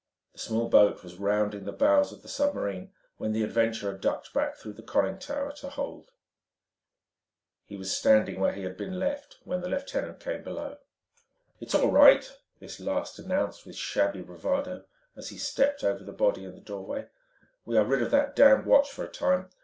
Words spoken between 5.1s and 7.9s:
tower to hold. He